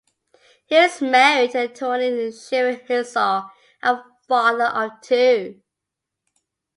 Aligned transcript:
He 0.65 0.75
is 0.77 0.99
married 0.99 1.51
to 1.51 1.65
attorney 1.65 2.09
Shirin 2.31 2.87
Herzog 2.87 3.51
and 3.83 4.01
father 4.27 4.63
of 4.65 4.99
two. 5.03 5.61